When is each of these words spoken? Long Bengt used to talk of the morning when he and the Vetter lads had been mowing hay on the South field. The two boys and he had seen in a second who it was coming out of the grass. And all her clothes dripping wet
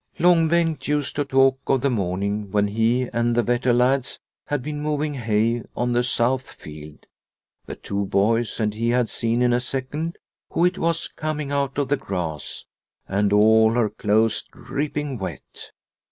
Long 0.17 0.47
Bengt 0.49 0.87
used 0.87 1.15
to 1.17 1.23
talk 1.25 1.59
of 1.67 1.81
the 1.81 1.89
morning 1.91 2.49
when 2.51 2.69
he 2.69 3.07
and 3.13 3.35
the 3.35 3.43
Vetter 3.43 3.71
lads 3.71 4.17
had 4.47 4.63
been 4.63 4.81
mowing 4.81 5.13
hay 5.13 5.61
on 5.75 5.91
the 5.91 6.01
South 6.01 6.53
field. 6.53 7.05
The 7.67 7.75
two 7.75 8.05
boys 8.05 8.59
and 8.59 8.73
he 8.73 8.89
had 8.89 9.09
seen 9.09 9.43
in 9.43 9.53
a 9.53 9.59
second 9.59 10.17
who 10.53 10.65
it 10.65 10.79
was 10.79 11.07
coming 11.07 11.51
out 11.51 11.77
of 11.77 11.87
the 11.89 11.97
grass. 11.97 12.65
And 13.07 13.31
all 13.31 13.73
her 13.73 13.91
clothes 13.91 14.41
dripping 14.51 15.19
wet 15.19 15.69